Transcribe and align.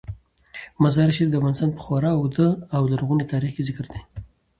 مزارشریف 0.83 1.29
د 1.29 1.35
افغانستان 1.39 1.69
په 1.73 1.79
خورا 1.83 2.11
اوږده 2.15 2.47
او 2.75 2.81
لرغوني 2.91 3.25
تاریخ 3.31 3.51
کې 3.55 3.65
ذکر 3.69 3.85
دی. 3.93 4.01